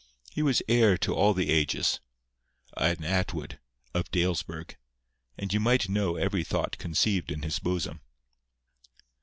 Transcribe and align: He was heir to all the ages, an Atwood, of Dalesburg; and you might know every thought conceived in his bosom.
He 0.31 0.41
was 0.41 0.63
heir 0.67 0.97
to 0.97 1.13
all 1.13 1.35
the 1.35 1.51
ages, 1.51 1.99
an 2.75 3.03
Atwood, 3.03 3.59
of 3.93 4.09
Dalesburg; 4.09 4.75
and 5.37 5.53
you 5.53 5.59
might 5.59 5.89
know 5.89 6.15
every 6.15 6.43
thought 6.43 6.79
conceived 6.79 7.29
in 7.29 7.43
his 7.43 7.59
bosom. 7.59 8.01